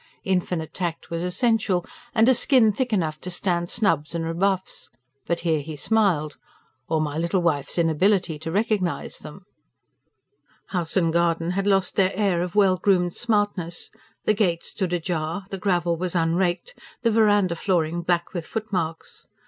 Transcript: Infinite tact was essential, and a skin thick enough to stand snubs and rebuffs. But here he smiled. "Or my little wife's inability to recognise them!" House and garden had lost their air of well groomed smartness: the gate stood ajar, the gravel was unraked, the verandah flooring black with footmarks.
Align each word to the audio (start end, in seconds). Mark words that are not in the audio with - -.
Infinite 0.23 0.73
tact 0.73 1.11
was 1.11 1.21
essential, 1.21 1.85
and 2.15 2.27
a 2.27 2.33
skin 2.33 2.71
thick 2.73 2.91
enough 2.91 3.21
to 3.21 3.29
stand 3.29 3.69
snubs 3.69 4.15
and 4.15 4.25
rebuffs. 4.25 4.89
But 5.27 5.41
here 5.41 5.59
he 5.61 5.75
smiled. 5.75 6.37
"Or 6.89 6.99
my 6.99 7.19
little 7.19 7.43
wife's 7.43 7.77
inability 7.77 8.39
to 8.39 8.51
recognise 8.51 9.19
them!" 9.19 9.45
House 10.69 10.97
and 10.97 11.13
garden 11.13 11.51
had 11.51 11.67
lost 11.67 11.97
their 11.97 12.13
air 12.15 12.41
of 12.41 12.55
well 12.55 12.77
groomed 12.77 13.13
smartness: 13.13 13.91
the 14.25 14.33
gate 14.33 14.63
stood 14.63 14.91
ajar, 14.91 15.43
the 15.51 15.59
gravel 15.59 15.95
was 15.97 16.15
unraked, 16.15 16.73
the 17.03 17.11
verandah 17.11 17.55
flooring 17.55 18.01
black 18.01 18.33
with 18.33 18.47
footmarks. 18.47 19.27